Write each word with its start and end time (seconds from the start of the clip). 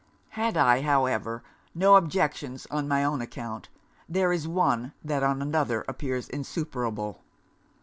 'Had 0.29 0.57
I, 0.57 0.81
however, 0.81 1.43
no 1.75 1.95
objections 1.95 2.65
on 2.71 2.87
my 2.87 3.03
own 3.03 3.21
account, 3.21 3.69
there 4.09 4.31
is 4.33 4.47
one 4.47 4.93
that 5.03 5.21
on 5.21 5.43
another 5.43 5.85
appears 5.87 6.27
insuperable. 6.27 7.21